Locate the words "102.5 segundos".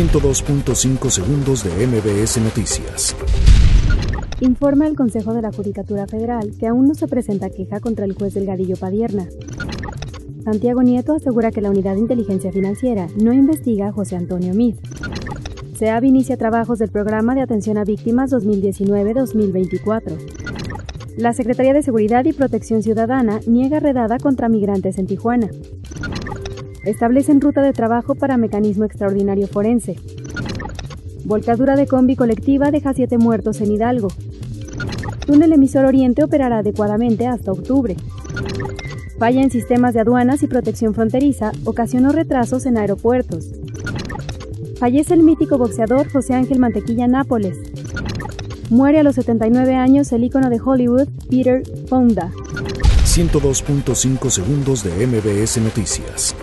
0.00-1.62, 53.04-54.84